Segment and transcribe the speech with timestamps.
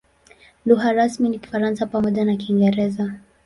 [0.65, 3.13] Lugha rasmi ni Kifaransa pamoja na Kiingereza.